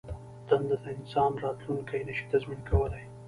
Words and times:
دنده 0.49 0.75
د 0.83 0.85
انسان 0.97 1.31
راتلوونکی 1.43 2.01
نه 2.07 2.13
شي 2.17 2.25
تضمین 2.31 2.61
کولای. 2.69 3.03